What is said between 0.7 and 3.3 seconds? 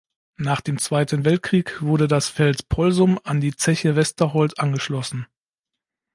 Zweiten Weltkrieg wurde das Feld Polsum